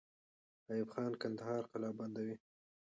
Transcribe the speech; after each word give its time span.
ایوب 0.69 0.89
خان 0.93 1.11
کندهار 1.21 1.63
قلابندوي. 1.71 2.35